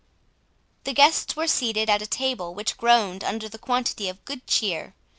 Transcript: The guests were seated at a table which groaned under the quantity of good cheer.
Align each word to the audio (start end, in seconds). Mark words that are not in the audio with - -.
The 0.83 0.93
guests 0.93 1.35
were 1.35 1.45
seated 1.47 1.87
at 1.87 2.01
a 2.01 2.07
table 2.07 2.55
which 2.55 2.75
groaned 2.75 3.23
under 3.23 3.47
the 3.47 3.59
quantity 3.59 4.09
of 4.09 4.25
good 4.25 4.47
cheer. 4.47 4.95